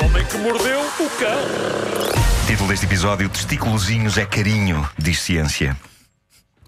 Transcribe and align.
O 0.00 0.04
homem 0.04 0.24
que 0.26 0.36
mordeu 0.36 0.80
o 0.80 1.10
cão. 1.18 2.46
Título 2.46 2.68
deste 2.68 2.84
episódio: 2.84 3.28
Testículozinhos 3.30 4.18
é 4.18 4.26
carinho, 4.26 4.86
diz 4.98 5.20
ciência. 5.20 5.74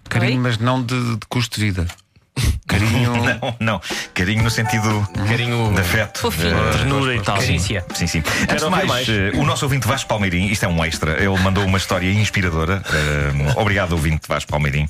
Carinho, 0.09 0.41
mas 0.41 0.57
não 0.57 0.81
de, 0.81 1.17
de 1.17 1.25
custo 1.29 1.59
de 1.59 1.65
vida. 1.67 1.85
Carinho. 2.67 3.13
Não, 3.15 3.55
não. 3.59 3.81
Carinho 4.15 4.41
no 4.43 4.49
sentido 4.49 5.07
Carinho 5.27 5.71
de 5.73 5.81
afeto. 5.81 6.19
Fofinho. 6.21 6.55
Ternura 6.71 7.15
e 7.15 7.21
tal. 7.21 7.37
Carícia. 7.37 7.85
Sim, 7.93 8.07
sim. 8.07 8.23
Antes 8.49 8.63
de 8.63 8.69
mais, 8.71 8.87
mais. 8.87 9.07
eh, 9.07 9.31
o 9.35 9.45
nosso 9.45 9.65
ouvinte 9.65 9.87
Vasco 9.87 10.07
Palmeirim, 10.09 10.47
isto 10.47 10.65
é 10.65 10.67
um 10.67 10.83
extra, 10.83 11.11
ele 11.23 11.37
mandou 11.39 11.63
uma 11.63 11.77
história 11.77 12.11
inspiradora. 12.11 12.81
Eh, 12.91 13.53
obrigado, 13.55 13.91
ouvinte 13.91 14.27
Vasco 14.27 14.49
Palmeirim. 14.49 14.89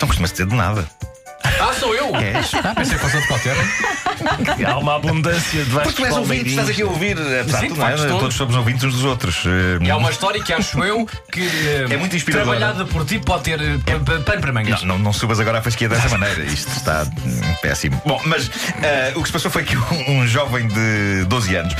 Não 0.00 0.08
costuma-se 0.08 0.34
dizer 0.34 0.46
de 0.46 0.54
nada. 0.54 0.88
Ah, 1.60 1.72
sou 1.72 1.94
eu! 1.94 2.14
És. 2.16 2.52
Ah, 2.54 2.74
pensei 2.74 2.96
que 2.96 3.02
fosse 3.02 3.16
outro 3.16 3.28
qualquer. 3.28 3.56
Há 4.66 4.78
uma 4.78 4.96
abundância 4.96 5.64
de 5.64 5.70
Porque 5.70 5.92
tu 5.92 6.04
és 6.04 6.16
ouvinte, 6.16 6.50
estás 6.50 6.68
aqui 6.68 6.82
a 6.82 6.86
ouvir. 6.86 7.18
Apesar 7.18 7.42
de 7.44 7.60
Sim, 7.60 7.68
tudo, 7.68 7.78
não 7.78 7.88
é? 7.88 7.94
de 7.94 8.06
todos 8.06 8.34
somos 8.34 8.56
ouvintes 8.56 8.84
uns 8.84 8.94
dos 8.94 9.04
outros. 9.04 9.44
Eh, 9.46 9.88
É 9.88 9.94
uma 9.94 10.10
história 10.10 10.42
que 10.42 10.52
acho 10.52 10.82
eu 10.84 11.06
que 11.30 11.40
eh, 11.42 11.86
É 11.90 11.96
muito 11.96 12.16
inspiradora. 12.16 12.58
Trabalhada 12.58 12.86
por 12.86 13.04
ti 13.04 13.18
pode 13.18 13.44
ter 13.44 13.60
eh, 13.60 13.78
pano 14.24 14.40
para 14.40 14.52
mangas. 14.52 14.82
Não, 14.82 14.96
não, 14.96 15.04
não 15.04 15.12
subas 15.12 15.38
agora 15.40 15.58
à 15.58 15.62
fasquia 15.62 15.88
dessa 15.88 16.08
maneira. 16.08 16.44
Isto 16.44 16.70
está 16.72 17.04
hum, 17.04 17.54
péssimo. 17.62 18.00
Bom, 18.04 18.20
mas 18.24 18.50
eh, 18.82 19.12
o 19.14 19.20
que 19.22 19.28
se 19.28 19.32
passou 19.32 19.50
foi 19.50 19.64
que 19.64 19.76
um, 19.76 20.10
um 20.20 20.26
jovem 20.26 20.66
de 20.68 21.24
12 21.26 21.56
anos. 21.56 21.74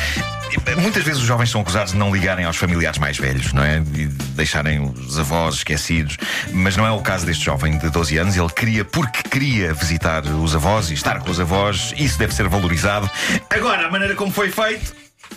Muitas 0.81 1.03
vezes 1.03 1.21
os 1.21 1.27
jovens 1.27 1.51
são 1.51 1.61
acusados 1.61 1.93
de 1.93 1.99
não 1.99 2.15
ligarem 2.15 2.45
aos 2.45 2.57
familiares 2.57 2.99
mais 2.99 3.17
velhos, 3.17 3.53
não 3.53 3.63
é? 3.63 3.79
E 3.79 4.07
de 4.07 4.25
deixarem 4.35 4.81
os 4.81 5.19
avós 5.19 5.57
esquecidos. 5.57 6.17
Mas 6.53 6.77
não 6.77 6.87
é 6.87 6.91
o 6.91 7.01
caso 7.01 7.27
deste 7.27 7.45
jovem 7.45 7.79
de 7.79 7.91
12 7.91 8.19
anos. 8.19 8.37
Ele 8.37 8.51
queria, 8.51 8.85
porque 8.85 9.23
queria 9.29 9.73
visitar 9.75 10.25
os 10.27 10.55
avós 10.55 10.91
e 10.91 10.95
estar 10.95 11.21
com 11.21 11.31
os 11.31 11.41
avós. 11.41 11.95
Isso 11.97 12.19
deve 12.19 12.35
ser 12.35 12.49
valorizado. 12.49 13.11
Agora, 13.51 13.87
a 13.87 13.91
maneira 13.91 14.15
como 14.15 14.31
foi 14.31 14.51
feito. 14.51 14.95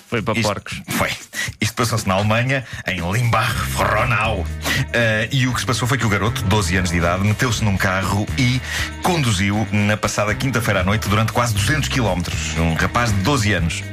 Foi 0.07 0.21
para 0.21 0.39
Isto 0.39 0.47
porcos. 0.47 0.81
Foi. 0.89 1.09
Isto 1.61 1.75
passou-se 1.75 2.07
na 2.07 2.15
Alemanha, 2.15 2.65
em 2.87 2.99
Limbach-Frohnau. 3.11 4.45
Eh, 4.93 5.29
e 5.31 5.47
o 5.47 5.53
que 5.53 5.59
se 5.59 5.65
passou 5.65 5.87
foi 5.87 5.97
que 5.97 6.05
o 6.05 6.09
garoto, 6.09 6.41
12 6.43 6.75
anos 6.77 6.89
de 6.89 6.97
idade, 6.97 7.23
meteu-se 7.23 7.63
num 7.63 7.77
carro 7.77 8.25
e 8.37 8.59
conduziu 9.03 9.67
na 9.71 9.95
passada 9.95 10.33
quinta-feira 10.33 10.81
à 10.81 10.83
noite 10.83 11.07
durante 11.07 11.31
quase 11.31 11.53
200 11.53 11.89
quilómetros. 11.89 12.57
Um 12.57 12.73
rapaz 12.73 13.11
de 13.11 13.19
12 13.19 13.53
anos. 13.53 13.83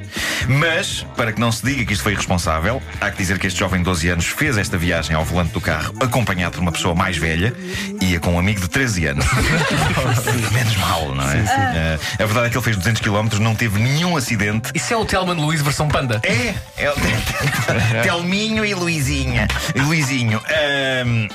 Mas, 0.49 1.05
para 1.17 1.33
que 1.33 1.41
não 1.41 1.51
se 1.53 1.65
diga 1.65 1.85
que 1.85 1.93
isto 1.93 2.03
foi 2.03 2.13
irresponsável, 2.13 2.83
há 3.01 3.11
que 3.11 3.17
dizer 3.19 3.39
que 3.39 3.47
este 3.47 3.59
jovem 3.59 3.79
de 3.81 3.85
12 3.85 4.09
anos 4.09 4.27
fez 4.27 4.57
esta 4.57 4.77
viagem 4.79 5.15
ao 5.17 5.25
volante 5.25 5.53
do 5.53 5.61
carro 5.61 5.95
acompanhado 6.01 6.53
por 6.57 6.61
uma 6.63 6.73
pessoa 6.73 6.95
mais 6.95 7.17
velha, 7.17 7.55
ia 8.01 8.21
com 8.21 8.35
um 8.35 8.39
amigo 8.39 8.61
de 8.61 8.69
13 8.69 9.07
anos. 9.07 9.25
Menos 10.53 10.77
mal, 10.77 11.15
não 11.15 11.31
é? 11.31 11.37
Eh, 11.37 11.99
a 12.23 12.27
verdade 12.27 12.47
é 12.47 12.51
que 12.51 12.57
ele 12.57 12.65
fez 12.65 12.77
200 12.77 13.01
quilómetros, 13.03 13.41
não 13.41 13.55
teve 13.55 13.79
nenhum 13.81 14.17
acidente 14.17 14.71
Isso 14.75 14.93
é 14.93 14.97
o 14.97 15.05
Telman 15.05 15.35
Luís 15.37 15.61
versão 15.61 15.89
panda. 15.89 16.21
é, 16.23 16.55
é 16.77 16.91
o 16.91 16.95
Telminho 18.03 18.65
e 18.65 18.75
Luizinha. 18.75 19.49
E 19.75 19.81
Luizinho. 19.81 20.41
ahm, 20.49 21.29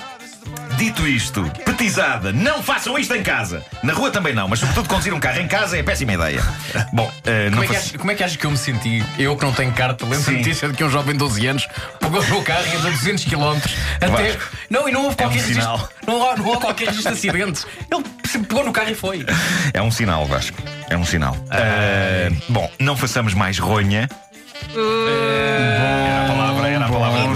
Dito 0.81 1.07
isto, 1.07 1.43
petizada, 1.63 2.33
não 2.33 2.63
façam 2.63 2.97
isto 2.97 3.13
em 3.13 3.21
casa. 3.21 3.63
Na 3.83 3.93
rua 3.93 4.09
também 4.09 4.33
não, 4.33 4.47
mas 4.47 4.57
sobretudo 4.57 4.89
conduzir 4.89 5.13
um 5.13 5.19
carro 5.19 5.39
em 5.39 5.47
casa 5.47 5.77
é 5.77 5.83
péssima 5.83 6.13
ideia. 6.13 6.41
Bom, 6.91 7.11
não 7.51 7.51
Como 7.51 7.63
é, 7.63 7.67
que 7.67 7.73
faço- 7.75 7.99
como 7.99 8.11
é 8.11 8.15
que 8.15 8.23
achas 8.23 8.35
que 8.35 8.45
eu 8.45 8.49
me 8.49 8.57
senti? 8.57 9.05
Eu 9.19 9.37
que 9.37 9.45
não 9.45 9.53
tenho 9.53 9.71
carta, 9.73 10.03
lembro 10.05 10.19
a 10.21 10.23
Sim. 10.23 10.37
notícia 10.37 10.67
de 10.67 10.73
que 10.75 10.83
um 10.83 10.89
jovem 10.89 11.13
de 11.13 11.19
12 11.19 11.45
anos 11.45 11.67
pegou 11.99 12.19
o 12.19 12.25
meu 12.25 12.41
carro 12.41 12.65
e 12.65 12.75
andou 12.77 12.89
200 12.91 13.25
km 13.25 13.59
até. 13.97 14.07
Vasco, 14.07 14.49
Não, 14.71 14.89
e 14.89 14.91
não 14.91 15.03
houve 15.03 15.15
é 15.19 15.27
um 15.27 15.29
qualquer 15.29 15.43
sinal. 15.43 15.75
registro. 15.77 15.95
Não 16.07 16.29
há, 16.31 16.35
não 16.35 16.53
há 16.53 16.57
qualquer 16.57 16.87
registro 16.87 17.11
de 17.13 17.17
acidentes. 17.19 17.67
Ele 18.33 18.43
pegou 18.47 18.65
no 18.65 18.73
carro 18.73 18.89
e 18.89 18.95
foi. 18.95 19.23
É 19.75 19.81
um 19.83 19.91
sinal, 19.91 20.25
Vasco. 20.25 20.57
É 20.89 20.97
um 20.97 21.05
sinal. 21.05 21.37
Ah, 21.51 22.31
bom, 22.49 22.67
não 22.79 22.97
façamos 22.97 23.35
mais 23.35 23.59
ronha. 23.59 24.09
Era 24.73 26.23
a 26.23 26.27
palavra, 26.27 26.67
era 26.69 26.85
a 26.85 26.89
palavra 26.89 27.21
do 27.27 27.35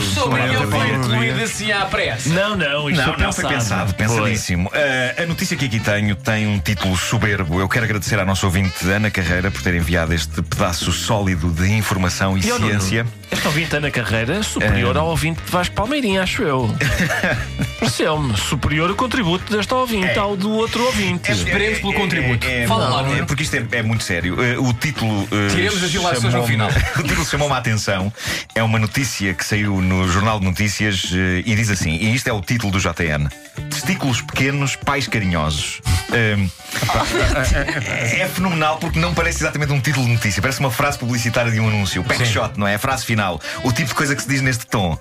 Foi 1.09 1.43
assim 1.43 1.71
à 1.71 1.85
pressa. 1.85 2.29
Não, 2.29 2.55
não, 2.55 2.89
isto 2.89 3.05
Não, 3.05 3.17
não 3.17 3.33
foi 3.33 3.47
pensado, 3.47 3.93
pensadíssimo. 3.93 4.69
Uh, 4.69 5.23
a 5.23 5.25
notícia 5.25 5.55
que 5.57 5.65
aqui 5.65 5.79
tenho 5.79 6.15
tem 6.15 6.47
um 6.47 6.59
título 6.59 6.95
soberbo. 6.97 7.59
Eu 7.59 7.69
quero 7.69 7.85
agradecer 7.85 8.19
à 8.19 8.25
nossa 8.25 8.45
ouvinte 8.45 8.85
Ana 8.89 9.09
Carreira 9.11 9.49
por 9.51 9.61
ter 9.61 9.73
enviado 9.75 10.13
este 10.13 10.41
pedaço 10.41 10.91
sólido 10.91 11.49
de 11.51 11.71
informação 11.71 12.37
e 12.37 12.45
E, 12.45 12.51
ó, 12.51 12.59
Nuno, 12.59 12.79
ciência. 12.81 13.05
Este 13.31 13.47
ouvinte 13.47 13.75
Ana 13.75 13.91
Carreira 13.91 14.35
é 14.35 14.43
superior 14.43 14.97
ao 14.97 15.07
ouvinte 15.07 15.41
de 15.43 15.51
Vasco 15.51 15.75
Palmeirinho, 15.75 16.21
acho 16.21 16.43
eu. 16.43 16.69
Pareceu-me 17.79 18.35
superior 18.37 18.89
o 18.89 18.95
contributo 18.95 19.51
deste 19.55 19.73
ouvinte 19.73 20.07
É. 20.07 20.17
ao 20.17 20.35
do 20.35 20.51
outro 20.51 20.83
ouvinte. 20.85 21.31
Esperemos 21.31 21.79
pelo 21.79 21.93
contributo. 21.93 22.45
É, 22.47 22.63
é, 22.63 22.67
Fala 22.67 23.01
lá, 23.01 23.17
é, 23.17 23.23
porque 23.23 23.43
isto 23.43 23.55
é, 23.55 23.65
é 23.71 23.83
muito 23.83 24.03
sério. 24.03 24.35
Uh, 24.35 24.67
o 24.67 24.73
título. 24.73 25.23
uh, 25.23 25.29
Tiremos 25.51 25.83
as 25.83 25.93
ilações 25.93 26.33
no 26.33 26.43
final. 26.45 26.69
o 26.97 27.03
título 27.03 27.25
chamou-me 27.25 27.53
a 27.53 27.57
atenção. 27.57 28.11
É 28.53 28.63
uma 28.63 28.79
notícia 28.79 29.33
que 29.33 29.43
saiu 29.45 29.81
no 29.81 30.07
Jornal 30.07 30.39
de 30.39 30.45
Notícias 30.45 30.94
uh, 31.03 31.17
e 31.45 31.55
diz 31.55 31.69
assim: 31.69 31.91
e 31.91 32.13
isto 32.15 32.27
é 32.27 32.33
o 32.33 32.41
título 32.41 32.71
do 32.71 32.79
JN: 32.79 33.27
Testículos 33.69 34.21
pequenos, 34.21 34.75
pais 34.75 35.07
carinhosos. 35.07 35.81
Um, 36.11 36.49
é 38.19 38.27
fenomenal 38.27 38.77
porque 38.77 38.99
não 38.99 39.13
parece 39.13 39.43
exatamente 39.43 39.73
um 39.73 39.81
título 39.81 40.05
de 40.05 40.13
notícia, 40.13 40.41
parece 40.41 40.59
uma 40.59 40.71
frase 40.71 40.97
publicitária 40.97 41.51
de 41.51 41.59
um 41.59 41.67
anúncio. 41.67 42.01
O 42.01 42.05
pack 42.05 42.25
shot, 42.25 42.57
não 42.57 42.67
é? 42.67 42.75
A 42.75 42.79
frase 42.79 43.05
final. 43.05 43.41
O 43.63 43.71
tipo 43.71 43.89
de 43.89 43.95
coisa 43.95 44.15
que 44.15 44.21
se 44.21 44.27
diz 44.27 44.41
neste 44.41 44.65
tom. 44.67 44.97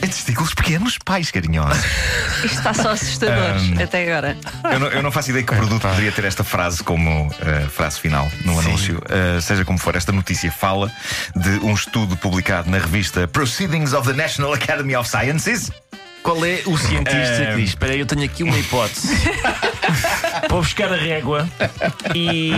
É 0.00 0.06
testículos 0.06 0.54
pequenos, 0.54 0.96
pais 1.04 1.30
carinhosos. 1.30 1.84
Isto 2.44 2.58
está 2.58 2.72
só 2.72 2.90
assustador 2.90 3.56
até 3.82 4.04
agora. 4.10 4.36
Eu 4.72 4.78
não, 4.78 4.86
eu 4.88 5.02
não 5.02 5.10
faço 5.10 5.30
ideia 5.30 5.44
que 5.44 5.52
produto 5.54 5.82
poderia 5.82 6.12
ter 6.12 6.24
esta 6.24 6.44
frase 6.44 6.84
como 6.84 7.32
eh, 7.40 7.66
frase 7.68 7.98
final 7.98 8.30
no 8.44 8.58
anúncio. 8.60 9.02
Eh, 9.08 9.40
seja 9.40 9.64
como 9.64 9.76
for, 9.78 9.96
esta 9.96 10.12
notícia 10.12 10.52
fala 10.52 10.90
de 11.34 11.50
um 11.64 11.74
estudo 11.74 12.16
publicado 12.16 12.70
na 12.70 12.78
revista 12.78 13.26
Proceedings 13.26 13.92
of 13.92 14.06
the 14.08 14.14
National 14.14 14.54
Academy 14.54 14.94
of 14.94 15.08
Sciences. 15.08 15.70
Qual 16.22 16.44
é 16.44 16.62
o 16.66 16.76
cientista 16.78 17.46
que 17.50 17.56
diz: 17.56 17.70
Espera 17.70 17.92
aí, 17.92 18.00
eu 18.00 18.06
tenho 18.06 18.24
aqui 18.24 18.42
uma 18.44 18.56
hipótese. 18.58 19.08
Vou 20.48 20.62
buscar 20.62 20.92
a 20.92 20.96
régua 20.96 21.48
e. 22.14 22.52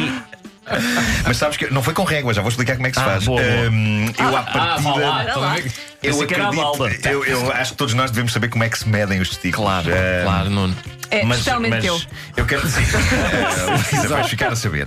Mas 1.27 1.37
sabes 1.39 1.57
que 1.57 1.72
não 1.72 1.83
foi 1.83 1.95
com 1.95 2.05
régua, 2.05 2.33
já 2.33 2.43
vou 2.43 2.49
explicar 2.49 2.77
como 2.77 2.87
é 2.87 2.91
que 2.91 2.97
se 2.97 3.03
Ah, 3.03 3.07
faz. 3.07 3.25
boa, 3.25 3.41
boa. 3.43 3.53
Ehm, 3.53 4.12
eu 4.19 4.37
à 4.37 4.41
Ah, 4.41 4.77
vá 4.81 4.95
lá. 4.95 5.25
partida. 5.51 5.75
Eu 6.03 6.16
balda. 6.56 6.87
acredito, 6.87 7.06
eu, 7.09 7.25
eu 7.25 7.53
acho 7.53 7.72
que 7.72 7.77
todos 7.77 7.94
nós 7.94 8.11
devemos 8.11 8.33
saber 8.33 8.49
como 8.49 8.65
é 8.65 8.69
que 8.69 8.78
se 8.78 8.88
medem 8.88 9.21
os 9.21 9.28
testículos. 9.28 9.66
Claro, 9.69 9.91
Ehm, 9.91 10.25
claro, 10.25 10.50
Nuno. 10.50 10.77
É, 11.12 11.25
Mas, 11.25 11.38
especialmente 11.38 11.71
mas 11.75 11.84
eu. 11.84 12.00
eu 12.37 12.47
quero 12.47 12.62
dizer, 12.62 12.83
eh, 12.84 13.66
Luísa, 13.97 14.09
vais 14.15 14.28
ficar 14.28 14.53
a 14.53 14.55
saber. 14.56 14.87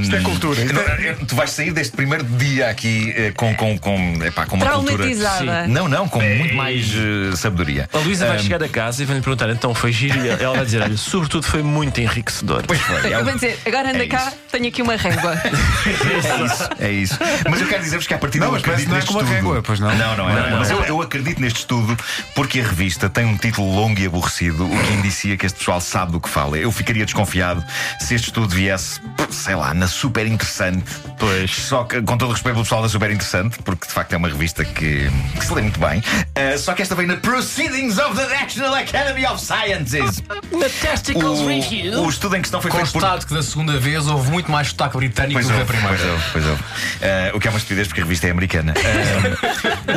Isto 0.00 0.14
é 0.14 0.20
cultura, 0.20 0.60
isto 0.62 1.26
Tu 1.26 1.34
vais 1.34 1.50
sair 1.50 1.72
deste 1.72 1.96
primeiro 1.96 2.22
dia 2.22 2.70
aqui 2.70 3.12
eh, 3.16 3.32
com, 3.32 3.52
com, 3.56 3.76
com, 3.76 4.24
epá, 4.24 4.46
com 4.46 4.54
uma 4.54 4.64
cultura. 4.64 4.94
Traumatizada. 4.96 5.66
Não, 5.66 5.88
não, 5.88 6.08
com 6.08 6.20
muito 6.20 6.54
mais 6.54 6.86
eh, 6.94 7.34
sabedoria. 7.34 7.88
A 7.92 7.98
Luísa 7.98 8.26
vai 8.26 8.36
Ahm, 8.36 8.42
chegar 8.42 8.62
a 8.62 8.68
casa 8.68 9.02
e 9.02 9.06
vai-lhe 9.06 9.22
perguntar: 9.22 9.50
então 9.50 9.74
foi 9.74 9.90
giro? 9.90 10.24
E 10.24 10.28
ela 10.28 10.54
vai 10.54 10.64
dizer: 10.64 10.80
olha, 10.82 10.96
sobretudo 10.96 11.44
foi 11.46 11.64
muito 11.64 12.00
enriquecedor. 12.00 12.62
Pois 12.64 12.80
foi. 12.80 13.10
é 13.12 13.16
Eu 13.16 13.20
o- 13.22 13.24
vou 13.24 13.34
dizer, 13.34 13.58
agora 13.66 13.90
anda 13.90 14.04
é 14.04 14.06
cá, 14.06 14.28
isso. 14.28 14.36
tenho 14.52 14.68
aqui 14.68 14.82
uma 14.82 14.94
régua. 14.94 15.34
É 15.84 16.44
isso, 16.44 16.68
é 16.80 16.90
isso. 16.92 17.18
Mas 17.50 17.60
eu 17.60 17.66
quero 17.66 17.82
dizer-vos 17.82 18.06
que 18.06 18.14
a 18.14 18.18
partir 18.18 18.38
Não, 18.38 18.46
eu 18.46 18.52
mas 18.52 18.62
acredito 18.62 18.88
não 18.88 18.96
é 18.96 19.02
com 19.02 19.12
uma 19.14 19.24
régua, 19.24 19.62
pois 19.62 19.80
não? 19.80 19.94
Não, 19.96 20.13
não 20.16 20.28
é. 20.28 20.34
Não, 20.34 20.42
não, 20.42 20.50
não. 20.50 20.58
Mas 20.58 20.70
eu, 20.70 20.82
eu 20.84 21.02
acredito 21.02 21.40
neste 21.40 21.60
estudo 21.60 21.96
porque 22.34 22.60
a 22.60 22.64
revista 22.64 23.08
tem 23.08 23.24
um 23.24 23.36
título 23.36 23.74
longo 23.74 23.98
e 24.00 24.06
aborrecido, 24.06 24.64
o 24.66 24.70
que 24.84 24.92
indicia 24.94 25.36
que 25.36 25.46
este 25.46 25.58
pessoal 25.58 25.80
sabe 25.80 26.12
do 26.12 26.20
que 26.20 26.28
fala. 26.28 26.56
Eu 26.58 26.70
ficaria 26.72 27.04
desconfiado 27.04 27.64
se 28.00 28.14
este 28.14 28.28
estudo 28.28 28.48
viesse, 28.48 29.00
sei 29.30 29.54
lá, 29.54 29.72
na 29.74 29.86
super 29.86 30.26
interessante. 30.26 30.84
Pois. 31.18 31.50
Só 31.50 31.84
que, 31.84 32.00
com 32.02 32.16
todo 32.16 32.30
o 32.30 32.32
respeito 32.32 32.54
pelo 32.54 32.64
pessoal 32.64 32.82
da 32.82 32.88
Super 32.88 33.10
Interessante, 33.10 33.58
porque 33.62 33.86
de 33.86 33.92
facto 33.92 34.12
é 34.12 34.16
uma 34.16 34.28
revista 34.28 34.64
que, 34.64 35.10
que 35.38 35.44
se 35.44 35.52
lê 35.52 35.62
muito 35.62 35.80
bem. 35.80 36.00
Uh, 36.00 36.58
só 36.58 36.72
que 36.74 36.82
esta 36.82 36.94
vem 36.94 37.06
na 37.06 37.16
Proceedings 37.16 37.98
of 37.98 38.16
the 38.16 38.26
National 38.28 38.74
Academy 38.74 39.26
of 39.26 39.40
Sciences. 39.40 40.22
Na 40.54 40.68
Testicles 40.68 41.40
O, 41.40 42.04
o 42.04 42.08
estudo 42.08 42.36
em 42.36 42.40
questão 42.40 42.60
foi 42.60 42.70
feito 42.70 42.92
por. 42.92 43.00
Constado 43.00 43.26
que 43.26 43.34
da 43.34 43.42
segunda 43.42 43.78
vez 43.78 44.06
houve 44.06 44.30
muito 44.30 44.50
mais 44.50 44.68
sotaque 44.68 44.96
britânico 44.96 45.34
Pois 45.34 45.46
do 45.46 45.52
que 45.52 45.58
da 45.58 45.64
primeira. 45.64 45.96
pois 45.96 46.10
houve, 46.10 46.24
pois 46.32 46.46
houve. 46.46 46.62
Eh, 47.00 47.32
o 47.34 47.40
que 47.40 47.48
é 47.48 47.50
uma 47.50 47.56
estupidez 47.58 47.88
porque 47.88 48.00
a 48.00 48.04
revista 48.04 48.26
é 48.28 48.30
americana. 48.30 48.74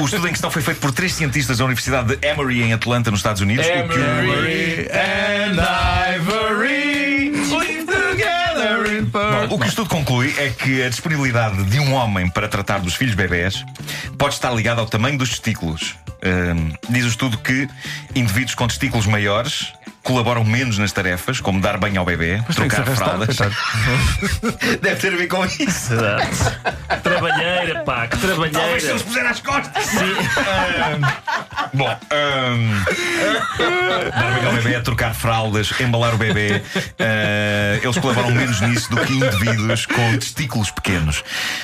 O 0.02 0.06
estudo 0.07 0.27
em 0.27 0.31
questão 0.31 0.50
foi 0.51 0.62
feito 0.62 0.80
por 0.80 0.92
três 0.92 1.13
cientistas 1.13 1.57
da 1.57 1.65
Universidade 1.65 2.15
de 2.15 2.27
Emory 2.27 2.62
em 2.63 2.74
Atlanta, 2.74 3.12
nos 3.12 3.19
Estados 3.19 3.42
Unidos. 3.42 3.65
o 3.65 3.69
que- 3.69 4.00
Emery 4.00 4.88
and 4.92 6.15
Ivory 6.15 7.31
live 7.51 7.86
together 7.86 9.00
in 9.00 9.06
Bom, 9.06 9.56
o 9.56 9.59
que 9.59 9.65
o 9.65 9.69
estudo 9.69 9.89
conclui 9.89 10.33
é 10.38 10.50
que 10.50 10.83
a 10.83 10.89
disponibilidade 10.89 11.63
de 11.65 11.80
um 11.80 11.94
homem 11.94 12.30
para 12.30 12.48
tratar 12.48 12.80
dos 12.80 12.95
filhos 12.95 13.15
bebés 13.15 13.63
pode 14.18 14.33
estar 14.36 14.51
ligada 14.51 14.81
ao 14.81 14.88
tamanho 14.88 15.18
dos 15.18 15.30
testículos. 15.30 15.95
Hum, 16.24 16.71
diz 16.89 17.06
o 17.06 17.10
estudo 17.10 17.38
que 17.38 17.68
indivíduos 18.15 18.56
com 18.56 18.68
testículos 18.68 19.06
maiores 19.06 19.71
colaboram 20.03 20.44
menos 20.45 20.77
nas 20.77 20.92
tarefas, 20.94 21.42
como 21.42 21.60
dar 21.60 21.77
banho 21.77 22.00
ao 22.00 22.06
bebê, 22.06 22.42
se 22.50 22.56
trocar 22.56 22.86
fraldas. 22.86 23.36
Deve 24.81 24.95
ter 24.95 25.13
a 25.13 25.18
ver 25.18 25.27
com 25.27 25.45
isso. 25.45 25.94
Trabalheira, 27.88 28.07
pá, 28.07 28.07
que 28.07 28.18
Talvez 28.18 28.51
se 28.51 28.51
trabalheira. 28.51 28.89
eles 28.89 29.01
puser 29.01 29.25
às 29.25 29.39
costas. 29.39 29.86
Sim. 29.86 30.13
Bom, 31.74 31.89
hum, 31.89 32.84
dar 34.10 34.34
bebê 34.34 34.48
ao 34.48 34.54
bebê, 34.54 34.74
é 34.75 34.80
trocar 34.81 35.13
fraldas, 35.13 35.72
embalar 35.80 36.13
o 36.16 36.18
bebê. 36.18 36.62
Uh, 36.75 37.84
eles 37.84 37.98
colaboram 37.98 38.31
menos 38.31 38.60
nisso 38.62 38.89
do 38.89 38.98
que 39.06 39.13
indivíduos 39.13 39.86
com 39.86 40.18
testículos 40.18 40.72
pequenos. 40.72 41.24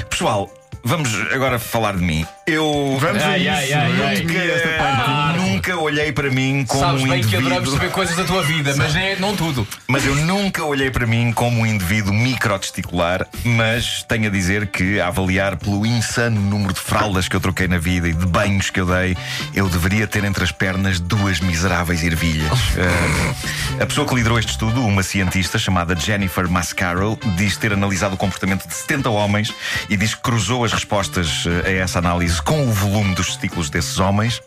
Pessoal, 0.09 0.51
vamos 0.83 1.09
agora 1.31 1.59
falar 1.59 1.95
de 1.95 2.03
mim. 2.03 2.25
Eu 2.45 2.97
Vamos 2.99 3.23
a 3.23 3.27
Ai, 3.29 3.41
isso. 3.41 3.49
ai, 3.49 3.73
ai, 3.73 4.77
parte. 4.77 5.39
nunca 5.39 5.77
olhei 5.77 6.11
para 6.11 6.29
mim 6.29 6.65
como 6.67 6.83
Sabes 6.83 7.03
um 7.03 7.07
bem 7.07 7.21
que 7.21 7.35
adoramos 7.37 7.69
indivíduo. 7.69 7.77
saber 7.77 7.91
coisas 7.91 8.17
da 8.17 8.23
tua 8.25 8.43
vida, 8.43 8.75
mas 8.75 8.93
é, 8.95 9.15
não 9.15 9.33
tudo. 9.33 9.65
Mas 9.87 10.05
eu 10.05 10.13
nunca 10.15 10.63
olhei 10.65 10.91
para 10.91 11.07
mim 11.07 11.31
como 11.31 11.61
um 11.61 11.65
indivíduo 11.65 12.13
microtesticular, 12.13 13.25
mas 13.45 14.03
tenho 14.03 14.27
a 14.27 14.29
dizer 14.29 14.67
que, 14.67 14.99
a 14.99 15.07
avaliar 15.07 15.55
pelo 15.55 15.85
insano 15.85 16.41
número 16.41 16.73
de 16.73 16.81
fraldas 16.81 17.29
que 17.29 17.35
eu 17.35 17.39
troquei 17.39 17.67
na 17.67 17.77
vida 17.77 18.09
e 18.09 18.13
de 18.13 18.25
banhos 18.25 18.69
que 18.69 18.81
eu 18.81 18.85
dei, 18.85 19.15
eu 19.53 19.69
deveria 19.69 20.05
ter 20.05 20.25
entre 20.25 20.43
as 20.43 20.51
pernas 20.51 20.99
duas 20.99 21.39
miseráveis 21.39 22.03
ervilhas. 22.03 22.51
Eh, 22.75 23.83
a 23.83 23.85
pessoa 23.85 24.07
que 24.07 24.15
liderou 24.15 24.37
este 24.39 24.51
estudo, 24.51 24.83
uma 24.85 25.03
cientista 25.03 25.57
chamada 25.59 25.95
Jennifer 25.95 26.49
Mascaro, 26.49 27.17
diz 27.37 27.55
ter 27.55 27.71
analisado 27.71 28.15
o 28.15 28.17
comportamento 28.17 28.67
de 28.67 28.73
70 28.73 29.09
homens 29.09 29.53
e 29.89 29.95
diz 29.95 30.15
que 30.15 30.21
cruzou 30.21 30.65
as 30.65 30.73
respostas 30.73 31.45
eh, 31.65 31.69
a 31.69 31.71
essa 31.83 31.99
análise 31.99 32.32
com 32.39 32.67
o 32.67 32.71
volume 32.71 33.13
dos 33.15 33.27
testículos 33.27 33.69
desses 33.69 33.99
homens. 33.99 34.41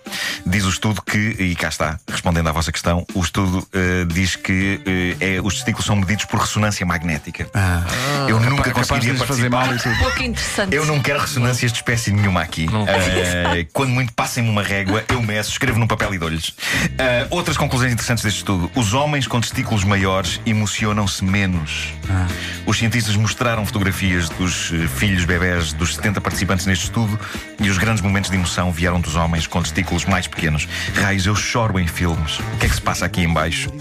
Diz 0.44 0.64
o 0.64 0.68
estudo 0.68 1.02
que, 1.02 1.18
e 1.38 1.54
cá 1.54 1.68
está, 1.68 1.98
respondendo 2.08 2.48
à 2.48 2.52
vossa 2.52 2.72
questão, 2.72 3.06
o 3.14 3.20
estudo 3.20 3.66
eh, 3.72 4.04
diz 4.06 4.36
que 4.36 4.80
eh, 5.20 5.36
é, 5.36 5.40
os 5.40 5.54
testículos 5.54 5.86
são 5.86 5.96
medidos 5.96 6.24
por 6.24 6.40
ressonância 6.40 6.84
magnética. 6.86 7.48
eu 8.28 8.40
nunca 8.40 8.70
de 8.70 8.74
conseguiria 8.74 9.14
fazer 9.16 9.50
participar. 9.50 9.66
mal 9.66 9.76
e 9.76 9.78
tudo. 9.78 9.98
Pouco 9.98 10.22
interessante. 10.22 10.74
Eu 10.74 10.86
não 10.86 11.00
quero 11.00 11.20
ressonâncias 11.20 11.72
de 11.72 11.78
espécie 11.78 12.12
nenhuma 12.12 12.42
aqui. 12.42 12.66
Eh, 12.88 13.66
quando 13.72 13.90
muito 13.90 14.12
passem-me 14.12 14.48
uma 14.48 14.62
régua, 14.62 15.04
eu 15.08 15.22
meço, 15.22 15.50
escrevo 15.50 15.78
num 15.78 15.86
papel 15.86 16.14
e 16.14 16.18
dou-lhes. 16.18 16.54
Outras 17.30 17.56
conclusões 17.56 17.92
interessantes 17.92 18.24
deste 18.24 18.38
estudo. 18.38 18.70
Os 18.74 18.94
homens 18.94 19.26
com 19.26 19.40
testículos 19.40 19.84
maiores 19.84 20.40
emocionam-se 20.46 21.24
menos. 21.24 21.92
Os 22.66 22.78
cientistas 22.78 23.16
mostraram 23.16 23.64
fotografias 23.64 24.28
dos 24.30 24.72
filhos 24.96 25.24
bebés 25.24 25.72
dos 25.72 25.94
70 25.96 26.20
participantes 26.20 26.66
neste 26.66 26.84
estudo 26.84 27.18
e 27.60 27.68
os 27.68 27.75
grandes 27.78 28.02
momentos 28.02 28.30
de 28.30 28.36
emoção 28.36 28.70
vieram 28.72 29.00
dos 29.00 29.14
homens 29.16 29.46
com 29.46 29.62
testículos 29.62 30.04
mais 30.04 30.26
pequenos. 30.26 30.68
Raios, 30.94 31.26
eu 31.26 31.34
choro 31.34 31.78
em 31.78 31.86
filmes. 31.86 32.38
O 32.38 32.56
que 32.58 32.66
é 32.66 32.68
que 32.68 32.74
se 32.74 32.80
passa 32.80 33.06
aqui 33.06 33.22
em 33.22 33.32
baixo? 33.32 33.70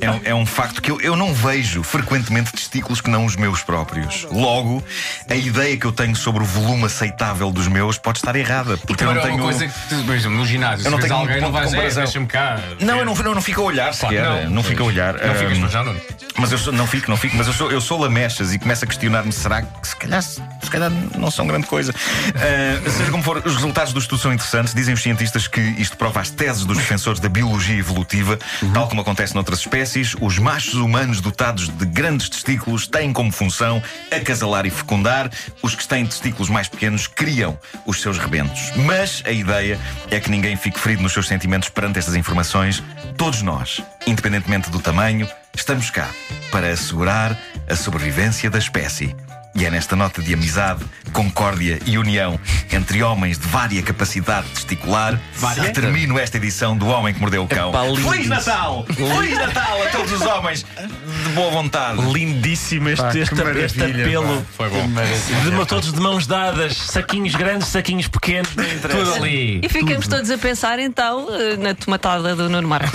É, 0.00 0.10
um- 0.10 0.20
é 0.24 0.34
um 0.34 0.44
facto 0.46 0.82
que 0.82 0.90
eu, 0.90 1.00
eu 1.00 1.16
não 1.16 1.32
vejo 1.32 1.82
frequentemente 1.82 2.52
testículos 2.52 3.00
que 3.00 3.08
não 3.08 3.24
os 3.24 3.34
meus 3.36 3.62
próprios. 3.62 4.26
Logo, 4.30 4.82
a 5.30 5.34
ideia 5.34 5.76
que 5.76 5.86
eu 5.86 5.92
tenho 5.92 6.14
sobre 6.16 6.42
o 6.42 6.46
volume 6.46 6.84
aceitável 6.84 7.50
dos 7.50 7.66
meus 7.68 7.96
pode 7.96 8.18
estar 8.18 8.34
errada. 8.36 8.76
Porque 8.76 9.04
eu 9.04 9.06
não 9.06 9.12
era 9.14 9.22
tenho. 9.22 9.34
uma 9.36 9.44
coisa 9.44 9.66
que, 9.66 10.02
por 10.04 10.14
exemplo, 10.14 10.36
no 10.36 10.44
ginásio, 10.46 10.80
Eu 10.80 10.84
se 10.84 10.90
não 10.90 10.98
tenho 10.98 11.14
alguém, 11.14 11.40
não 11.40 11.52
vais 11.52 11.72
é, 11.72 11.88
deixa-me 11.90 12.26
cá. 12.26 12.58
Não, 12.80 12.98
eu 12.98 13.04
não, 13.04 13.14
eu 13.14 13.34
não 13.34 13.40
fico 13.42 13.60
a 13.62 13.64
olhar 13.64 13.94
sequer. 13.94 14.22
não. 14.44 14.50
não 14.50 14.62
fico 14.62 14.82
a 14.82 14.86
olhar. 14.86 15.14
Não 15.14 15.34
ficas 15.34 15.72
já, 15.72 15.84
não. 15.84 15.96
Mas 16.38 16.52
eu 16.52 16.58
sou- 16.58 16.72
não 16.72 16.86
fico, 16.86 17.08
não 17.10 17.16
fico, 17.16 17.36
mas 17.36 17.46
eu 17.46 17.52
sou, 17.52 17.70
eu 17.70 17.80
sou 17.80 17.98
lamechas 18.00 18.52
e 18.52 18.58
começo 18.58 18.84
a 18.84 18.88
questionar-me: 18.88 19.32
será 19.32 19.62
que 19.62 19.88
se 19.88 19.96
calhar, 19.96 20.20
se 20.22 20.40
calhar 20.70 20.90
não 21.16 21.30
são 21.30 21.46
grande 21.46 21.66
coisa? 21.66 21.94
Ah, 22.84 22.90
seja 22.90 23.10
como 23.10 23.22
for, 23.22 23.38
os 23.38 23.54
resultados 23.54 23.92
do 23.92 23.98
estudo 23.98 24.20
são 24.20 24.32
interessantes. 24.32 24.74
Dizem 24.74 24.94
os 24.94 25.02
cientistas 25.02 25.46
que 25.46 25.60
isto 25.60 25.96
prova 25.96 26.20
as 26.20 26.30
teses 26.30 26.64
dos 26.64 26.76
defensores 26.76 27.20
da 27.20 27.28
biologia 27.28 27.76
evolutiva, 27.76 28.38
tal 28.74 28.88
como 28.88 29.00
acontece 29.00 29.34
noutras 29.34 29.60
espécies. 29.60 30.14
Os 30.20 30.38
machos 30.38 30.74
humanos 30.74 31.20
dotados 31.20 31.68
de 31.68 31.86
grandes 31.86 32.28
testículos 32.28 32.86
têm 32.86 33.12
como 33.12 33.32
função 33.32 33.82
acasalar 34.10 34.66
e 34.66 34.70
fecundar. 34.70 35.30
Os 35.62 35.74
que 35.74 35.86
têm 35.86 36.06
testículos 36.06 36.48
mais 36.48 36.68
pequenos 36.68 37.06
criam 37.06 37.58
os 37.86 38.00
seus 38.00 38.18
rebentos. 38.18 38.72
Mas 38.76 39.22
a 39.24 39.30
ideia 39.30 39.78
é 40.10 40.20
que 40.20 40.30
ninguém 40.30 40.56
fique 40.56 40.78
ferido 40.78 41.02
nos 41.02 41.12
seus 41.12 41.28
sentimentos 41.28 41.68
perante 41.68 41.98
estas 41.98 42.14
informações. 42.14 42.82
Todos 43.16 43.42
nós, 43.42 43.82
independentemente 44.06 44.70
do 44.70 44.80
tamanho, 44.80 45.28
estamos 45.54 45.90
cá 45.90 46.08
para 46.50 46.70
assegurar 46.70 47.36
a 47.68 47.74
sobrevivência 47.74 48.50
da 48.50 48.58
espécie. 48.58 49.14
E 49.58 49.64
é 49.64 49.70
nesta 49.70 49.96
nota 49.96 50.20
de 50.20 50.34
amizade, 50.34 50.84
concórdia 51.14 51.78
e 51.86 51.96
união 51.96 52.38
entre 52.70 53.02
homens 53.02 53.38
de 53.38 53.46
vária 53.48 53.82
capacidade 53.82 54.46
testicular 54.48 55.18
que 55.54 55.70
termino 55.72 56.18
esta 56.18 56.36
edição 56.36 56.76
do 56.76 56.86
Homem 56.88 57.14
que 57.14 57.20
Mordeu 57.20 57.42
o 57.44 57.48
Cão. 57.48 57.70
Epá. 57.70 57.84
Feliz 58.10 58.28
Natal! 58.28 58.84
Feliz 58.94 59.38
Natal 59.38 59.82
a 59.82 59.86
todos 59.88 60.12
os 60.12 60.20
homens 60.20 60.66
de 60.78 61.28
boa 61.30 61.50
vontade. 61.50 62.02
Lindíssimo 62.12 62.90
este, 62.90 63.02
Pá, 63.02 63.10
que 63.10 63.18
este, 63.20 63.34
este 63.34 63.78
maravilha, 63.78 64.04
apelo. 64.04 64.36
pá. 64.36 64.42
Foi 64.56 64.68
bom. 64.68 64.88
De 64.88 65.66
todos 65.66 65.92
de 65.92 66.00
mãos 66.00 66.26
dadas, 66.26 66.76
saquinhos 66.76 67.34
grandes, 67.34 67.68
saquinhos 67.68 68.08
pequenos, 68.08 68.54
não 68.54 68.64
interessa. 68.64 68.98
Tudo 69.04 69.14
ali. 69.14 69.60
E 69.62 69.68
ficamos 69.70 70.06
todos 70.06 70.30
a 70.30 70.36
pensar 70.36 70.78
então 70.78 71.28
eh, 71.30 71.56
na 71.56 71.74
tomatada 71.74 72.36
do 72.36 72.50
Nuno 72.50 72.68
Marco. 72.68 72.94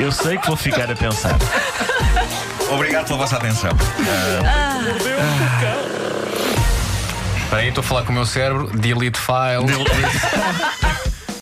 Eu 0.00 0.10
sei 0.12 0.36
que 0.38 0.46
vou 0.48 0.56
ficar 0.56 0.90
a 0.90 0.96
pensar. 0.96 1.36
Obrigado 2.70 3.06
pela 3.06 3.18
vossa 3.18 3.36
atenção. 3.36 3.70
Espera 7.42 7.62
aí, 7.62 7.68
estou 7.68 7.82
a 7.82 7.84
falar 7.84 8.02
com 8.02 8.10
o 8.10 8.14
meu 8.14 8.26
cérebro. 8.26 8.68
Delete 8.74 9.18
file. 9.18 9.66